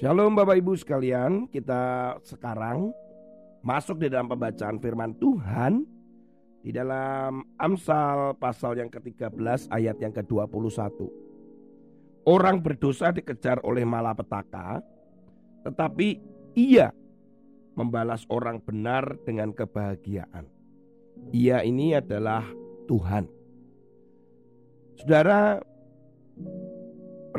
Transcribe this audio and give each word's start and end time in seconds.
Shalom 0.00 0.32
Bapak 0.32 0.56
Ibu 0.56 0.80
sekalian, 0.80 1.44
kita 1.52 2.16
sekarang 2.24 2.88
masuk 3.60 4.00
di 4.00 4.08
dalam 4.08 4.32
pembacaan 4.32 4.80
firman 4.80 5.12
Tuhan 5.20 5.84
di 6.64 6.72
dalam 6.72 7.44
Amsal 7.60 8.32
pasal 8.40 8.80
yang 8.80 8.88
ke-13 8.88 9.68
ayat 9.68 10.00
yang 10.00 10.08
ke-21. 10.08 11.04
Orang 12.24 12.64
berdosa 12.64 13.12
dikejar 13.12 13.60
oleh 13.60 13.84
malapetaka, 13.84 14.80
tetapi 15.68 16.16
ia 16.56 16.96
membalas 17.76 18.24
orang 18.32 18.56
benar 18.56 19.20
dengan 19.28 19.52
kebahagiaan. 19.52 20.48
Ia 21.28 21.60
ini 21.60 21.92
adalah 21.92 22.48
Tuhan. 22.88 23.28
Saudara, 24.96 25.60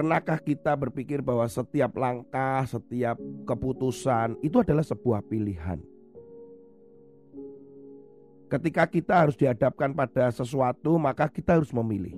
Pernahkah 0.02 0.42
kita 0.42 0.74
berpikir 0.74 1.22
bahwa 1.22 1.46
setiap 1.46 1.94
langkah, 1.94 2.66
setiap 2.66 3.22
keputusan 3.46 4.34
itu 4.42 4.58
adalah 4.58 4.82
sebuah 4.82 5.22
pilihan? 5.30 5.78
Ketika 8.50 8.90
kita 8.90 9.14
harus 9.22 9.38
dihadapkan 9.38 9.94
pada 9.94 10.34
sesuatu, 10.34 10.98
maka 10.98 11.30
kita 11.30 11.62
harus 11.62 11.70
memilih. 11.70 12.18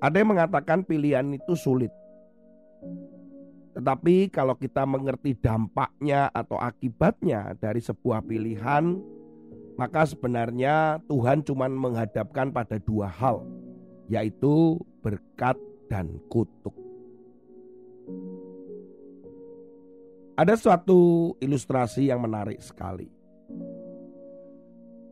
Ada 0.00 0.24
yang 0.24 0.32
mengatakan 0.32 0.80
pilihan 0.80 1.28
itu 1.36 1.52
sulit. 1.60 1.92
Tetapi 3.76 4.32
kalau 4.32 4.56
kita 4.56 4.88
mengerti 4.88 5.36
dampaknya 5.36 6.32
atau 6.32 6.56
akibatnya 6.56 7.52
dari 7.60 7.84
sebuah 7.84 8.24
pilihan, 8.24 8.96
maka 9.76 10.08
sebenarnya 10.08 11.04
Tuhan 11.04 11.44
cuma 11.44 11.68
menghadapkan 11.68 12.48
pada 12.48 12.80
dua 12.80 13.12
hal, 13.12 13.44
yaitu 14.08 14.80
berkat 15.04 15.60
dan 15.92 16.16
kutuk. 16.32 16.72
Ada 20.32 20.56
suatu 20.56 21.36
ilustrasi 21.36 22.08
yang 22.08 22.24
menarik 22.24 22.56
sekali. 22.64 23.12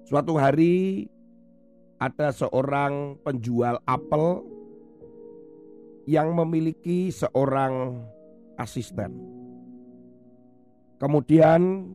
Suatu 0.08 0.40
hari 0.40 1.04
ada 2.00 2.32
seorang 2.32 3.20
penjual 3.20 3.76
apel 3.84 4.40
yang 6.08 6.32
memiliki 6.32 7.12
seorang 7.12 8.00
asisten. 8.56 9.12
Kemudian 10.96 11.92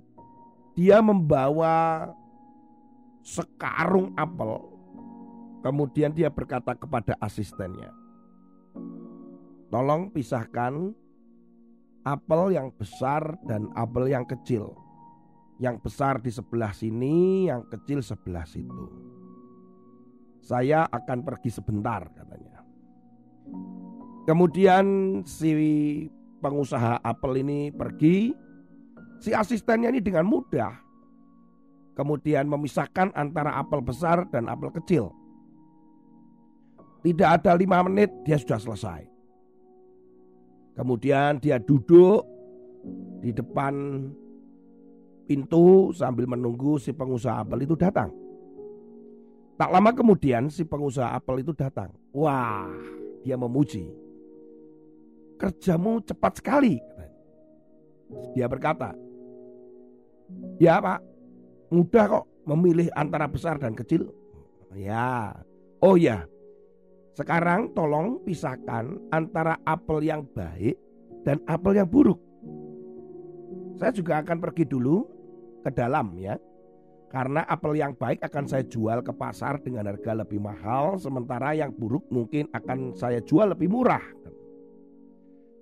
dia 0.78 1.02
membawa 1.02 2.06
sekarung 3.26 4.14
apel. 4.14 4.62
Kemudian 5.66 6.14
dia 6.14 6.30
berkata 6.30 6.78
kepada 6.78 7.18
asistennya, 7.18 7.90
Tolong 9.76 10.08
pisahkan 10.08 10.96
apel 12.08 12.56
yang 12.56 12.72
besar 12.80 13.36
dan 13.44 13.68
apel 13.76 14.08
yang 14.08 14.24
kecil. 14.24 14.72
Yang 15.60 15.84
besar 15.84 16.24
di 16.24 16.32
sebelah 16.32 16.72
sini, 16.72 17.52
yang 17.52 17.68
kecil 17.68 18.00
sebelah 18.00 18.48
situ. 18.48 18.88
Saya 20.40 20.88
akan 20.88 21.28
pergi 21.28 21.52
sebentar 21.52 22.08
katanya. 22.08 22.64
Kemudian 24.24 25.20
si 25.28 25.52
pengusaha 26.40 27.04
apel 27.04 27.44
ini 27.44 27.68
pergi, 27.76 28.32
si 29.20 29.36
asistennya 29.36 29.92
ini 29.92 30.00
dengan 30.00 30.24
mudah 30.24 30.72
kemudian 32.00 32.48
memisahkan 32.48 33.12
antara 33.12 33.60
apel 33.60 33.84
besar 33.84 34.24
dan 34.32 34.48
apel 34.48 34.72
kecil. 34.72 35.12
Tidak 37.04 37.28
ada 37.28 37.60
lima 37.60 37.84
menit 37.84 38.08
dia 38.24 38.40
sudah 38.40 38.56
selesai. 38.56 39.15
Kemudian 40.76 41.40
dia 41.40 41.56
duduk 41.56 42.28
di 43.24 43.32
depan 43.32 44.06
pintu 45.26 45.90
sambil 45.96 46.30
menunggu 46.30 46.78
si 46.78 46.92
pengusaha 46.92 47.42
apel 47.42 47.66
itu 47.66 47.74
datang. 47.80 48.12
Tak 49.56 49.72
lama 49.72 49.96
kemudian 49.96 50.52
si 50.52 50.68
pengusaha 50.68 51.16
apel 51.16 51.42
itu 51.42 51.56
datang. 51.56 51.96
Wah, 52.12 52.68
dia 53.24 53.40
memuji. 53.40 53.88
Kerjamu 55.40 56.04
cepat 56.04 56.44
sekali. 56.44 56.76
Dia 58.36 58.52
berkata, 58.52 58.92
Ya 60.60 60.78
pak, 60.84 61.00
mudah 61.72 62.06
kok 62.20 62.26
memilih 62.44 62.92
antara 62.94 63.32
besar 63.32 63.56
dan 63.56 63.74
kecil. 63.74 64.12
Ya, 64.76 65.32
oh 65.80 65.96
ya, 65.96 66.28
sekarang 67.16 67.72
tolong 67.72 68.20
pisahkan 68.28 68.92
antara 69.08 69.56
apel 69.64 70.04
yang 70.04 70.28
baik 70.36 70.76
dan 71.24 71.40
apel 71.48 71.80
yang 71.80 71.88
buruk. 71.88 72.20
Saya 73.80 73.96
juga 73.96 74.20
akan 74.20 74.44
pergi 74.44 74.68
dulu 74.68 75.08
ke 75.64 75.72
dalam 75.72 76.12
ya. 76.20 76.36
Karena 77.08 77.48
apel 77.48 77.80
yang 77.80 77.96
baik 77.96 78.20
akan 78.20 78.44
saya 78.52 78.68
jual 78.68 79.00
ke 79.00 79.16
pasar 79.16 79.64
dengan 79.64 79.88
harga 79.88 80.12
lebih 80.12 80.44
mahal, 80.44 81.00
sementara 81.00 81.56
yang 81.56 81.72
buruk 81.72 82.04
mungkin 82.12 82.52
akan 82.52 82.92
saya 83.00 83.24
jual 83.24 83.56
lebih 83.56 83.72
murah. 83.72 84.04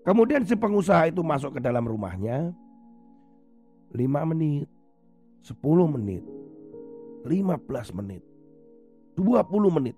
Kemudian 0.02 0.42
si 0.50 0.58
pengusaha 0.58 1.14
itu 1.14 1.22
masuk 1.22 1.62
ke 1.62 1.62
dalam 1.62 1.86
rumahnya 1.86 2.50
5 3.94 4.02
menit, 4.34 4.66
10 5.46 5.54
menit, 5.86 6.26
15 7.30 7.94
menit, 8.02 8.26
20 9.14 9.78
menit. 9.78 9.94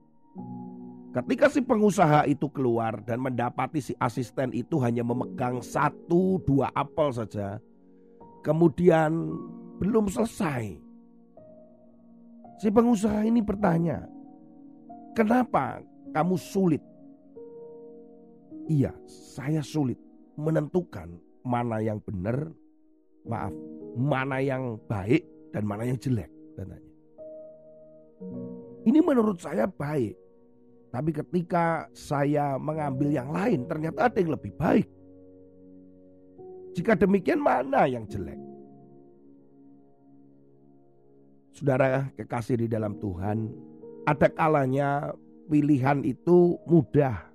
Ketika 1.15 1.47
si 1.47 1.63
pengusaha 1.63 2.27
itu 2.27 2.51
keluar 2.51 2.99
dan 3.07 3.23
mendapati 3.23 3.79
si 3.79 3.95
asisten 4.03 4.51
itu 4.51 4.75
hanya 4.83 4.99
memegang 4.99 5.63
satu 5.63 6.43
dua 6.43 6.67
apel 6.75 7.07
saja, 7.15 7.55
kemudian 8.43 9.31
belum 9.79 10.11
selesai. 10.11 10.75
Si 12.59 12.67
pengusaha 12.67 13.23
ini 13.23 13.39
bertanya, 13.39 14.03
"Kenapa 15.15 15.79
kamu 16.11 16.35
sulit?" 16.35 16.83
Iya, 18.67 18.91
saya 19.07 19.63
sulit 19.63 19.95
menentukan 20.35 21.15
mana 21.47 21.79
yang 21.79 22.03
benar, 22.03 22.51
maaf, 23.23 23.55
mana 23.95 24.43
yang 24.43 24.75
baik 24.91 25.23
dan 25.55 25.63
mana 25.63 25.87
yang 25.87 25.95
jelek, 25.95 26.27
katanya. 26.59 26.91
Ini 28.83 28.99
menurut 28.99 29.39
saya 29.39 29.63
baik, 29.63 30.24
tapi 30.95 31.11
ketika 31.11 31.91
saya 31.91 32.55
mengambil 32.55 33.11
yang 33.11 33.27
lain, 33.27 33.67
ternyata 33.67 34.07
ada 34.07 34.15
yang 34.15 34.31
lebih 34.31 34.55
baik. 34.55 34.87
Jika 36.71 36.95
demikian, 36.95 37.43
mana 37.43 37.83
yang 37.83 38.07
jelek? 38.07 38.39
Saudara 41.51 42.07
kekasih 42.15 42.63
di 42.63 42.67
dalam 42.71 42.95
Tuhan, 42.95 43.51
ada 44.07 44.31
kalanya 44.31 45.11
pilihan 45.51 45.99
itu 46.07 46.55
mudah, 46.63 47.27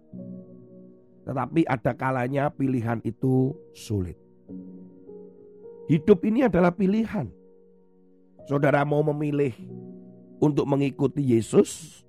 tetapi 1.29 1.69
ada 1.69 1.93
kalanya 1.93 2.49
pilihan 2.49 3.05
itu 3.05 3.53
sulit. 3.77 4.17
Hidup 5.85 6.25
ini 6.25 6.49
adalah 6.49 6.73
pilihan. 6.73 7.29
Saudara 8.49 8.89
mau 8.89 9.05
memilih 9.05 9.53
untuk 10.41 10.65
mengikuti 10.65 11.37
Yesus 11.37 12.01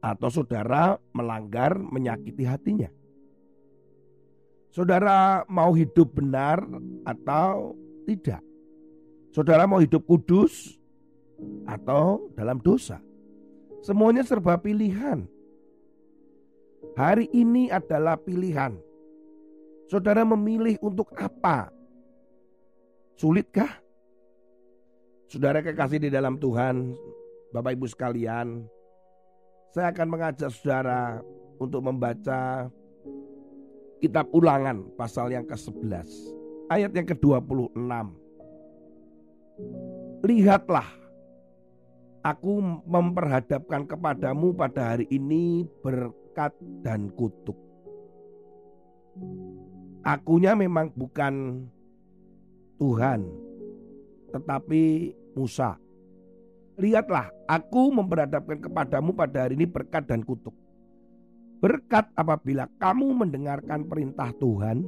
atau 0.00 0.28
saudara 0.30 1.00
melanggar 1.12 1.76
menyakiti 1.78 2.44
hatinya. 2.46 2.90
Saudara 4.70 5.48
mau 5.48 5.72
hidup 5.72 6.20
benar 6.20 6.60
atau 7.08 7.72
tidak? 8.04 8.44
Saudara 9.32 9.64
mau 9.64 9.80
hidup 9.80 10.04
kudus 10.04 10.76
atau 11.64 12.28
dalam 12.36 12.60
dosa? 12.60 13.00
Semuanya 13.80 14.20
serba 14.20 14.60
pilihan. 14.60 15.24
Hari 16.96 17.28
ini 17.32 17.72
adalah 17.72 18.20
pilihan. 18.20 18.76
Saudara 19.88 20.24
memilih 20.28 20.76
untuk 20.84 21.12
apa? 21.16 21.72
Sulitkah? 23.16 23.80
Saudara 25.26 25.64
kekasih 25.64 26.04
di 26.04 26.10
dalam 26.12 26.36
Tuhan, 26.36 26.94
Bapak 27.50 27.74
Ibu 27.80 27.86
sekalian, 27.88 28.68
saya 29.74 29.92
akan 29.94 30.08
mengajak 30.08 30.50
saudara 30.50 31.20
untuk 31.56 31.80
membaca 31.82 32.68
kitab 34.02 34.28
ulangan 34.30 34.86
pasal 34.94 35.32
yang 35.32 35.48
ke-11 35.48 36.36
ayat 36.70 36.90
yang 36.92 37.06
ke-26. 37.06 37.90
Lihatlah 40.26 40.88
aku 42.26 42.58
memperhadapkan 42.82 43.86
kepadamu 43.86 44.50
pada 44.58 44.94
hari 44.94 45.06
ini 45.14 45.70
berkat 45.80 46.50
dan 46.82 47.06
kutuk. 47.14 47.54
Akunya 50.02 50.54
memang 50.54 50.90
bukan 50.94 51.66
Tuhan, 52.78 53.20
tetapi 54.34 55.14
Musa. 55.34 55.78
Lihatlah, 56.76 57.32
aku 57.48 57.88
memperhadapkan 57.88 58.60
kepadamu 58.60 59.16
pada 59.16 59.48
hari 59.48 59.56
ini 59.56 59.64
berkat 59.64 60.04
dan 60.04 60.20
kutuk. 60.20 60.52
Berkat 61.56 62.12
apabila 62.12 62.68
kamu 62.76 63.16
mendengarkan 63.16 63.88
perintah 63.88 64.28
Tuhan 64.36 64.84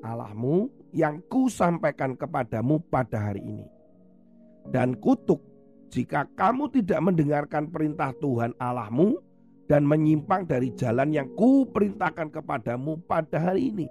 Allahmu 0.00 0.72
yang 0.96 1.20
ku 1.28 1.52
sampaikan 1.52 2.16
kepadamu 2.16 2.80
pada 2.88 3.28
hari 3.28 3.44
ini. 3.44 3.68
Dan 4.72 4.96
kutuk 4.96 5.44
jika 5.92 6.24
kamu 6.32 6.72
tidak 6.72 7.00
mendengarkan 7.04 7.68
perintah 7.68 8.16
Tuhan 8.24 8.56
Allahmu 8.56 9.20
dan 9.68 9.84
menyimpang 9.84 10.48
dari 10.48 10.72
jalan 10.80 11.12
yang 11.12 11.28
ku 11.36 11.68
perintahkan 11.68 12.32
kepadamu 12.32 13.04
pada 13.04 13.36
hari 13.52 13.68
ini. 13.68 13.86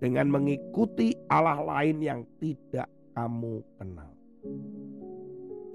Dengan 0.00 0.32
mengikuti 0.32 1.12
Allah 1.28 1.60
lain 1.60 2.00
yang 2.00 2.24
tidak 2.40 2.88
kamu 3.12 3.60
kenal. 3.76 4.10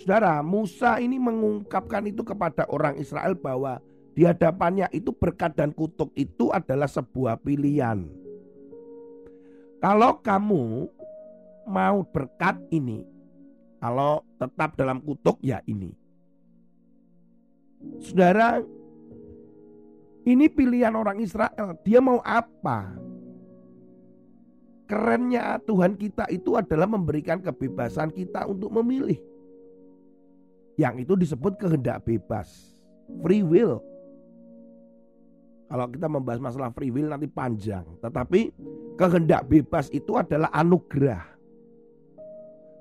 Saudara, 0.08 0.40
Musa 0.40 1.04
ini 1.04 1.20
mengungkapkan 1.20 2.00
itu 2.08 2.24
kepada 2.24 2.64
orang 2.72 2.96
Israel 2.96 3.36
bahwa 3.36 3.84
di 4.16 4.24
hadapannya 4.24 4.88
itu 4.96 5.12
berkat 5.12 5.60
dan 5.60 5.76
kutuk 5.76 6.16
itu 6.16 6.48
adalah 6.48 6.88
sebuah 6.88 7.36
pilihan. 7.44 8.08
Kalau 9.84 10.16
kamu 10.24 10.88
mau 11.68 12.08
berkat 12.08 12.56
ini, 12.72 13.04
kalau 13.84 14.24
tetap 14.40 14.80
dalam 14.80 15.04
kutuk 15.04 15.44
ya 15.44 15.60
ini. 15.68 15.92
Saudara, 18.00 18.64
ini 20.24 20.48
pilihan 20.48 20.96
orang 20.96 21.20
Israel. 21.20 21.76
Dia 21.84 22.00
mau 22.00 22.24
apa? 22.24 22.96
Kerennya 24.88 25.60
Tuhan 25.68 26.00
kita 26.00 26.32
itu 26.32 26.56
adalah 26.56 26.88
memberikan 26.88 27.44
kebebasan 27.44 28.08
kita 28.16 28.48
untuk 28.48 28.72
memilih. 28.72 29.36
Yang 30.78 31.10
itu 31.10 31.14
disebut 31.18 31.58
kehendak 31.58 32.06
bebas. 32.06 32.78
Free 33.26 33.42
will. 33.42 33.82
Kalau 35.68 35.86
kita 35.92 36.08
membahas 36.08 36.40
masalah 36.40 36.70
free 36.72 36.94
will 36.94 37.12
nanti 37.12 37.28
panjang. 37.28 37.84
Tetapi 38.00 38.54
kehendak 38.96 39.50
bebas 39.50 39.90
itu 39.92 40.16
adalah 40.16 40.48
anugerah. 40.54 41.26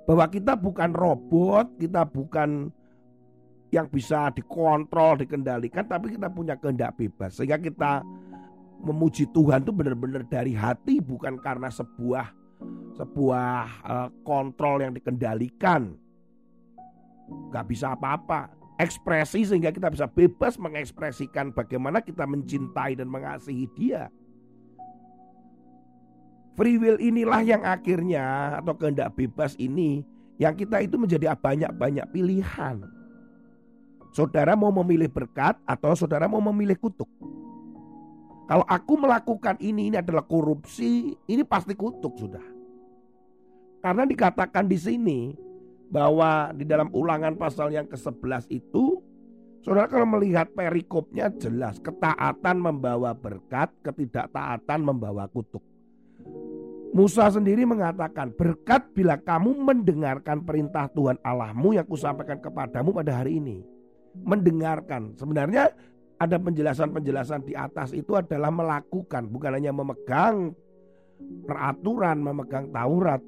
Bahwa 0.07 0.31
kita 0.31 0.55
bukan 0.55 0.95
robot, 0.95 1.75
kita 1.83 2.07
bukan 2.07 2.71
yang 3.75 3.91
bisa 3.91 4.31
dikontrol, 4.31 5.19
dikendalikan, 5.19 5.83
tapi 5.91 6.15
kita 6.15 6.31
punya 6.31 6.55
kehendak 6.55 6.95
bebas. 6.95 7.35
Sehingga 7.35 7.59
kita 7.59 8.07
memuji 8.87 9.27
Tuhan 9.35 9.67
itu 9.67 9.75
benar-benar 9.75 10.23
dari 10.31 10.55
hati, 10.55 11.03
bukan 11.03 11.43
karena 11.43 11.67
sebuah 11.73 12.31
sebuah 12.97 13.61
uh, 13.85 14.09
kontrol 14.25 14.81
yang 14.81 14.97
dikendalikan 14.97 15.93
nggak 17.29 17.67
bisa 17.67 17.95
apa-apa. 17.95 18.53
Ekspresi 18.77 19.49
sehingga 19.49 19.73
kita 19.73 19.89
bisa 19.89 20.05
bebas 20.05 20.61
mengekspresikan 20.61 21.49
bagaimana 21.57 22.05
kita 22.05 22.29
mencintai 22.29 23.01
dan 23.01 23.09
mengasihi 23.09 23.65
dia. 23.73 24.13
Free 26.57 26.77
will 26.77 27.01
inilah 27.01 27.41
yang 27.45 27.63
akhirnya 27.65 28.57
atau 28.61 28.77
kehendak 28.77 29.17
bebas 29.17 29.57
ini 29.57 30.05
yang 30.37 30.57
kita 30.57 30.85
itu 30.85 31.01
menjadi 31.01 31.33
banyak-banyak 31.37 32.05
pilihan. 32.13 32.85
Saudara 34.13 34.57
mau 34.57 34.73
memilih 34.73 35.13
berkat 35.13 35.61
atau 35.69 35.93
saudara 35.93 36.25
mau 36.25 36.41
memilih 36.41 36.77
kutuk. 36.81 37.09
Kalau 38.47 38.65
aku 38.65 38.95
melakukan 38.97 39.59
ini, 39.59 39.91
ini 39.91 39.97
adalah 39.99 40.23
korupsi, 40.23 41.13
ini 41.27 41.43
pasti 41.43 41.75
kutuk 41.75 42.15
sudah. 42.17 42.45
Karena 43.83 44.07
dikatakan 44.07 44.71
di 44.71 44.79
sini, 44.79 45.35
bahwa 45.87 46.51
di 46.53 46.67
dalam 46.67 46.91
ulangan 46.91 47.39
pasal 47.39 47.71
yang 47.71 47.87
ke-11 47.87 48.51
itu 48.51 49.03
Saudara 49.67 49.91
kalau 49.91 50.07
melihat 50.07 50.47
perikopnya 50.55 51.27
jelas 51.43 51.83
ketaatan 51.83 52.63
membawa 52.63 53.19
berkat, 53.19 53.67
ketidaktaatan 53.83 54.79
membawa 54.79 55.27
kutuk. 55.27 55.59
Musa 56.95 57.27
sendiri 57.27 57.67
mengatakan 57.67 58.31
berkat 58.31 58.95
bila 58.95 59.19
kamu 59.19 59.59
mendengarkan 59.59 60.47
perintah 60.47 60.87
Tuhan 60.95 61.19
Allahmu 61.19 61.75
yang 61.75 61.83
kusampaikan 61.83 62.39
kepadamu 62.39 62.95
pada 62.95 63.19
hari 63.19 63.43
ini. 63.43 63.67
Mendengarkan. 64.23 65.19
Sebenarnya 65.19 65.75
ada 66.23 66.37
penjelasan-penjelasan 66.39 67.43
di 67.43 67.59
atas 67.59 67.91
itu 67.91 68.15
adalah 68.15 68.55
melakukan, 68.55 69.27
bukan 69.27 69.51
hanya 69.51 69.75
memegang 69.75 70.55
peraturan, 71.43 72.23
memegang 72.23 72.71
Taurat, 72.71 73.19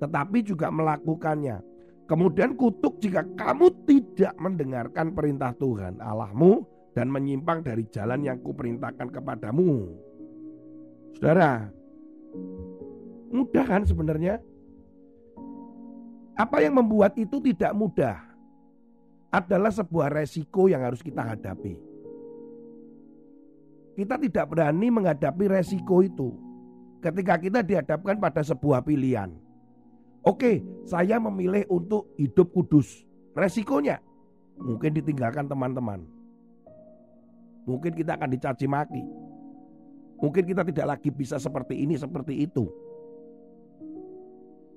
tetapi 0.00 0.40
juga 0.40 0.72
melakukannya. 0.72 1.60
Kemudian 2.08 2.58
kutuk 2.58 2.98
jika 2.98 3.22
kamu 3.38 3.70
tidak 3.86 4.34
mendengarkan 4.42 5.14
perintah 5.14 5.54
Tuhan 5.54 6.02
Allahmu 6.02 6.66
dan 6.90 7.06
menyimpang 7.06 7.62
dari 7.62 7.86
jalan 7.86 8.26
yang 8.26 8.42
kuperintahkan 8.42 9.14
kepadamu. 9.14 9.94
Saudara, 11.14 11.70
mudah 13.30 13.64
kan 13.68 13.86
sebenarnya? 13.86 14.42
Apa 16.34 16.64
yang 16.64 16.82
membuat 16.82 17.14
itu 17.14 17.38
tidak 17.38 17.76
mudah 17.76 18.18
adalah 19.30 19.70
sebuah 19.70 20.10
resiko 20.10 20.66
yang 20.66 20.82
harus 20.82 21.04
kita 21.04 21.22
hadapi. 21.22 21.78
Kita 23.94 24.16
tidak 24.18 24.48
berani 24.50 24.88
menghadapi 24.90 25.46
resiko 25.46 26.02
itu 26.02 26.34
ketika 27.04 27.36
kita 27.38 27.60
dihadapkan 27.60 28.16
pada 28.18 28.40
sebuah 28.42 28.82
pilihan. 28.82 29.49
Oke, 30.20 30.60
saya 30.84 31.16
memilih 31.16 31.64
untuk 31.72 32.12
hidup 32.20 32.52
kudus. 32.52 33.08
Resikonya 33.32 34.04
mungkin 34.60 34.92
ditinggalkan 34.92 35.48
teman-teman. 35.48 36.04
Mungkin 37.64 37.92
kita 37.96 38.20
akan 38.20 38.28
dicaci 38.28 38.66
maki. 38.68 39.02
Mungkin 40.20 40.44
kita 40.44 40.60
tidak 40.68 40.86
lagi 40.96 41.08
bisa 41.08 41.40
seperti 41.40 41.80
ini, 41.80 41.96
seperti 41.96 42.44
itu. 42.44 42.68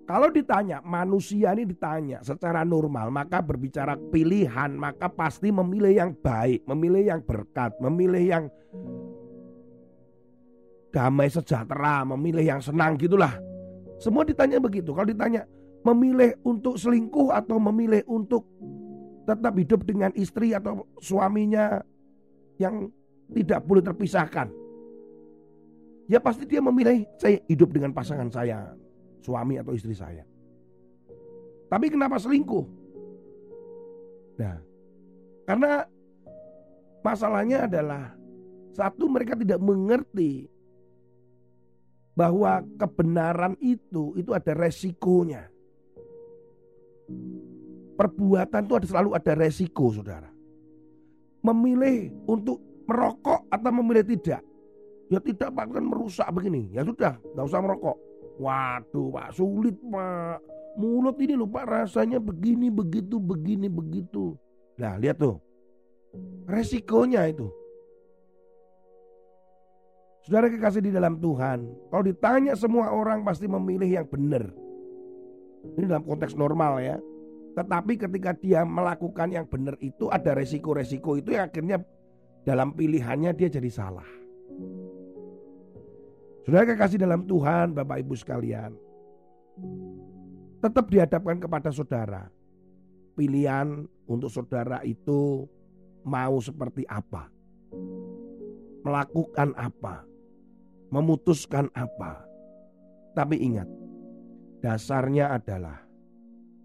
Kalau 0.03 0.27
ditanya, 0.31 0.83
manusia 0.83 1.55
ini 1.55 1.63
ditanya 1.63 2.19
secara 2.23 2.67
normal, 2.67 3.07
maka 3.07 3.39
berbicara 3.39 3.95
pilihan, 3.95 4.75
maka 4.75 5.07
pasti 5.07 5.47
memilih 5.47 5.95
yang 5.95 6.11
baik, 6.11 6.67
memilih 6.67 7.03
yang 7.07 7.21
berkat, 7.23 7.71
memilih 7.79 8.23
yang 8.23 8.43
damai 10.91 11.31
sejahtera, 11.31 12.03
memilih 12.03 12.43
yang 12.43 12.59
senang 12.59 12.99
gitulah. 12.99 13.31
Semua 14.03 14.27
ditanya 14.27 14.59
begitu. 14.59 14.91
Kalau 14.91 15.07
ditanya 15.07 15.47
memilih 15.87 16.35
untuk 16.43 16.75
selingkuh 16.75 17.31
atau 17.31 17.55
memilih 17.55 18.03
untuk 18.11 18.43
tetap 19.23 19.55
hidup 19.55 19.87
dengan 19.87 20.11
istri 20.19 20.51
atau 20.51 20.83
suaminya 20.99 21.79
yang 22.59 22.91
tidak 23.31 23.63
boleh 23.63 23.79
terpisahkan. 23.79 24.51
Ya 26.11 26.19
pasti 26.19 26.43
dia 26.43 26.59
memilih 26.59 27.07
saya 27.15 27.39
hidup 27.47 27.71
dengan 27.71 27.95
pasangan 27.95 28.27
saya, 28.27 28.75
suami 29.23 29.55
atau 29.55 29.71
istri 29.71 29.95
saya. 29.95 30.27
Tapi 31.71 31.87
kenapa 31.87 32.19
selingkuh? 32.19 32.65
Nah, 34.43 34.59
karena 35.47 35.87
masalahnya 36.99 37.71
adalah 37.71 38.11
satu 38.75 39.07
mereka 39.07 39.39
tidak 39.39 39.63
mengerti 39.63 40.52
bahwa 42.13 42.61
kebenaran 42.77 43.57
itu 43.57 44.13
itu 44.17 44.31
ada 44.33 44.53
resikonya. 44.53 45.49
Perbuatan 47.93 48.61
itu 48.65 48.73
ada 48.73 48.87
selalu 48.89 49.09
ada 49.13 49.33
resiko, 49.37 49.93
saudara. 49.93 50.29
Memilih 51.43 52.09
untuk 52.25 52.57
merokok 52.89 53.45
atau 53.51 53.71
memilih 53.75 54.05
tidak, 54.07 54.41
ya 55.11 55.19
tidak 55.21 55.49
bahkan 55.53 55.83
merusak 55.85 56.25
begini. 56.33 56.71
Ya 56.73 56.81
sudah, 56.81 57.19
nggak 57.21 57.45
usah 57.45 57.61
merokok. 57.61 57.97
Waduh, 58.41 59.13
pak 59.13 59.29
sulit 59.37 59.77
pak. 59.77 60.41
Mulut 60.73 61.21
ini 61.21 61.37
lupa 61.37 61.69
rasanya 61.69 62.17
begini, 62.17 62.73
begitu, 62.73 63.21
begini, 63.21 63.69
begitu. 63.69 64.33
Nah, 64.81 64.97
lihat 64.97 65.21
tuh. 65.21 65.37
Resikonya 66.49 67.29
itu. 67.29 67.45
Saudara 70.23 70.47
kekasih 70.47 70.79
di 70.79 70.91
dalam 70.95 71.19
Tuhan, 71.19 71.67
kalau 71.91 72.03
ditanya 72.07 72.55
semua 72.55 72.95
orang 72.95 73.27
pasti 73.27 73.43
memilih 73.43 73.99
yang 73.99 74.07
benar. 74.07 74.47
Ini 75.75 75.83
dalam 75.83 76.07
konteks 76.07 76.39
normal 76.39 76.79
ya. 76.79 76.95
Tetapi 77.59 77.99
ketika 77.99 78.31
dia 78.31 78.63
melakukan 78.63 79.35
yang 79.35 79.43
benar 79.51 79.75
itu 79.83 80.07
ada 80.07 80.31
resiko-resiko 80.31 81.19
itu 81.19 81.35
yang 81.35 81.51
akhirnya 81.51 81.83
dalam 82.47 82.71
pilihannya 82.71 83.35
dia 83.35 83.51
jadi 83.51 83.67
salah. 83.67 84.07
Saudara 86.47 86.71
kekasih 86.71 87.03
dalam 87.03 87.27
Tuhan, 87.27 87.75
Bapak 87.75 87.99
Ibu 87.99 88.15
sekalian. 88.15 88.71
Tetap 90.63 90.87
dihadapkan 90.87 91.35
kepada 91.43 91.67
saudara. 91.75 92.31
Pilihan 93.19 93.91
untuk 94.07 94.31
saudara 94.31 94.79
itu 94.87 95.51
mau 96.07 96.39
seperti 96.39 96.87
apa. 96.87 97.27
Melakukan 98.87 99.51
apa. 99.59 100.12
Memutuskan 100.93 101.73
apa. 101.73 102.21
Tapi 103.17 103.41
ingat, 103.41 103.65
dasarnya 104.61 105.33
adalah 105.33 105.81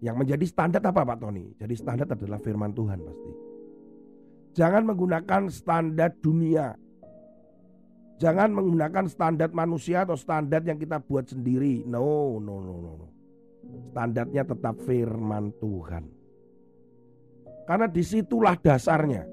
yang 0.05 0.15
menjadi 0.15 0.45
standar 0.45 0.85
apa 0.85 1.01
Pak 1.01 1.17
Tony? 1.17 1.49
Jadi 1.57 1.73
standar 1.73 2.05
adalah 2.05 2.37
firman 2.37 2.71
Tuhan 2.71 2.99
pasti. 3.01 3.31
Jangan 4.53 4.83
menggunakan 4.85 5.41
standar 5.49 6.13
dunia. 6.21 6.77
Jangan 8.19 8.51
menggunakan 8.51 9.05
standar 9.07 9.49
manusia 9.55 10.03
atau 10.03 10.15
standar 10.19 10.61
yang 10.63 10.75
kita 10.75 10.99
buat 10.99 11.31
sendiri. 11.31 11.87
No, 11.87 12.37
no, 12.37 12.59
no, 12.59 12.75
no. 12.75 13.07
Standarnya 13.91 14.43
tetap 14.43 14.75
firman 14.83 15.55
Tuhan. 15.59 16.03
Karena 17.63 17.87
di 17.87 18.03
situlah 18.03 18.57
dasarnya. 18.59 19.23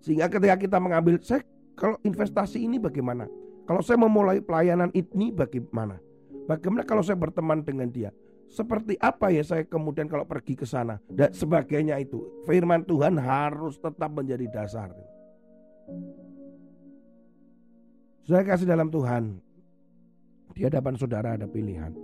Sehingga 0.00 0.32
ketika 0.32 0.56
kita 0.56 0.78
mengambil, 0.80 1.20
saya 1.20 1.44
kalau 1.80 1.96
investasi 2.04 2.60
ini 2.60 2.76
bagaimana? 2.76 3.24
Kalau 3.64 3.80
saya 3.80 3.96
memulai 3.96 4.44
pelayanan 4.44 4.92
ini 4.92 5.32
bagaimana? 5.32 5.96
Bagaimana 6.44 6.84
kalau 6.84 7.00
saya 7.00 7.16
berteman 7.16 7.64
dengan 7.64 7.88
dia? 7.88 8.12
Seperti 8.52 9.00
apa 9.00 9.32
ya 9.32 9.40
saya 9.40 9.64
kemudian 9.64 10.04
kalau 10.10 10.26
pergi 10.28 10.58
ke 10.58 10.68
sana 10.68 11.00
dan 11.08 11.32
sebagainya 11.32 11.96
itu. 11.96 12.20
Firman 12.44 12.84
Tuhan 12.84 13.16
harus 13.16 13.80
tetap 13.80 14.12
menjadi 14.12 14.44
dasar. 14.52 14.92
Saya 18.28 18.44
kasih 18.44 18.68
dalam 18.68 18.92
Tuhan. 18.92 19.40
Di 20.52 20.66
hadapan 20.66 20.94
saudara 21.00 21.38
ada 21.38 21.48
pilihan. 21.48 21.94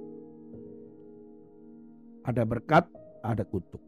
Ada 2.25 2.47
berkat, 2.49 2.89
ada 3.21 3.45
kutuk. 3.45 3.83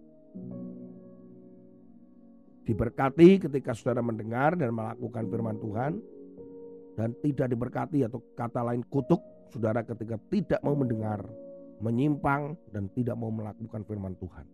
Diberkati 2.69 3.41
ketika 3.41 3.73
saudara 3.73 4.05
mendengar 4.05 4.53
dan 4.53 4.77
melakukan 4.77 5.25
firman 5.25 5.57
Tuhan. 5.57 5.93
Dan 6.99 7.15
tidak 7.23 7.55
diberkati 7.55 8.03
atau 8.05 8.19
kata 8.35 8.61
lain 8.61 8.83
kutuk 8.91 9.23
saudara 9.55 9.87
ketika 9.87 10.19
tidak 10.29 10.61
mau 10.67 10.75
mendengar 10.75 11.23
menyimpang 11.79 12.59
dan 12.75 12.91
tidak 12.91 13.15
mau 13.15 13.31
melakukan 13.31 13.87
firman 13.87 14.19
Tuhan. 14.19 14.47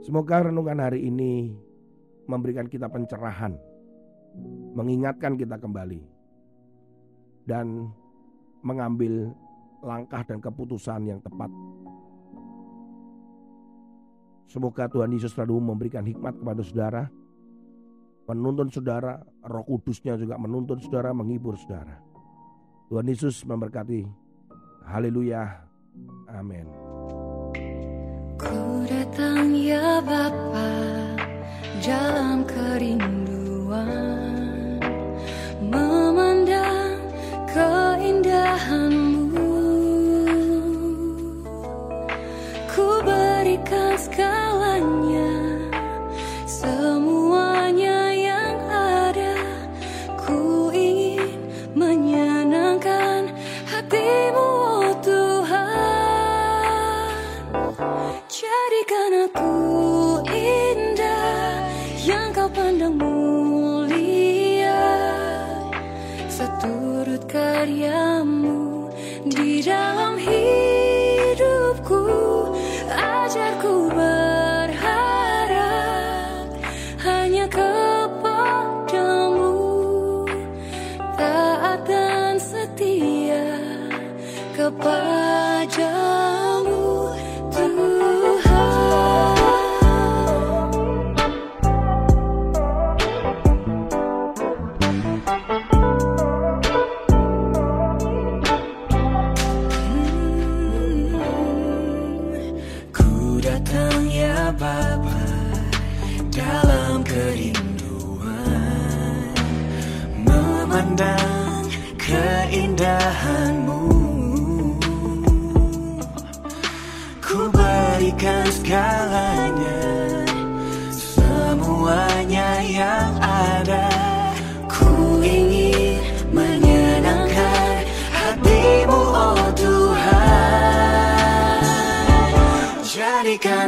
Semoga 0.00 0.48
renungan 0.48 0.78
hari 0.80 1.04
ini 1.04 1.52
memberikan 2.24 2.64
kita 2.70 2.88
pencerahan, 2.88 3.58
mengingatkan 4.72 5.36
kita 5.36 5.60
kembali, 5.60 6.00
dan 7.44 7.90
mengambil 8.64 9.30
langkah 9.84 10.22
dan 10.26 10.38
keputusan 10.42 11.06
yang 11.06 11.20
tepat. 11.22 11.50
Semoga 14.46 14.86
Tuhan 14.86 15.10
Yesus 15.10 15.34
selalu 15.34 15.58
memberikan 15.58 16.06
hikmat 16.06 16.38
kepada 16.38 16.62
saudara, 16.62 17.02
menuntun 18.30 18.70
saudara, 18.70 19.18
roh 19.46 19.66
kudusnya 19.66 20.14
juga 20.14 20.38
menuntun 20.38 20.78
saudara, 20.78 21.10
menghibur 21.10 21.58
saudara. 21.58 21.98
Tuhan 22.86 23.10
Yesus 23.10 23.42
memberkati 23.42 24.06
Haleluya. 24.86 25.66
Amin. 26.30 26.66
Ku 28.38 28.86
datang 28.86 29.50
ya 29.50 29.98
Bapa 29.98 30.70
dalam 31.82 32.46
kerinduan 32.46 34.25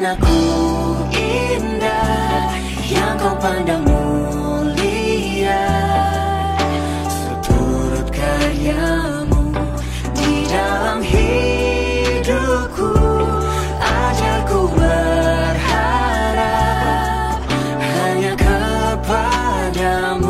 aku 0.08 0.40
indah 1.12 2.56
yang 2.88 3.12
kau 3.20 3.36
pandang 3.36 3.84
mulia. 3.84 5.68
Seturut 7.12 8.08
karyamu 8.08 9.52
di 10.16 10.48
dalam 10.48 11.04
hidupku. 11.04 12.88
Ajarku 13.84 14.72
berharap 14.72 15.76
hanya 17.76 18.32
kepadamu 18.32 20.27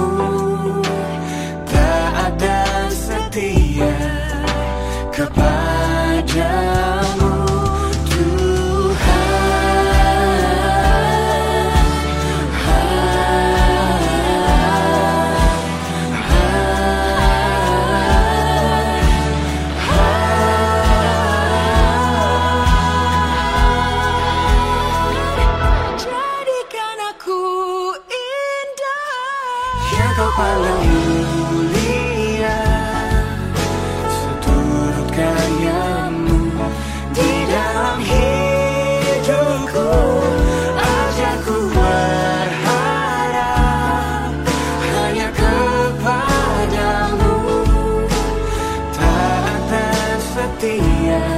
Kau 30.19 30.27
paling 30.35 30.83
mulia 31.47 32.59
Seturut 34.11 35.15
karyamu 35.15 36.59
di 37.15 37.47
dalam 37.47 38.03
hidupku. 38.03 39.95
Ajarku 40.75 41.71
berharap 41.71 42.51
hanya 44.91 45.31
kepadamu. 45.39 47.39
Taat 48.99 49.63
dan 49.71 50.19
setia, 50.35 51.31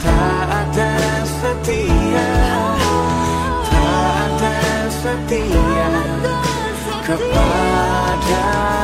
taat 0.00 0.64
dan 0.72 1.28
setia 1.28 2.24
Taat 3.68 4.32
dan 4.40 4.88
setia 5.04 6.49
kepadamu 7.18 8.79